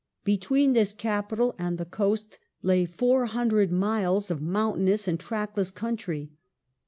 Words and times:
Between 0.23 0.73
this 0.73 0.93
capital 0.95 1.53
and 1.59 1.77
the 1.77 1.85
coast 1.85 2.39
lay 2.63 2.87
four 2.87 3.27
hundred 3.27 3.71
miles 3.71 4.31
of 4.31 4.41
mountainous 4.41 5.07
and 5.07 5.19
trackless 5.19 5.69
country. 5.69 6.31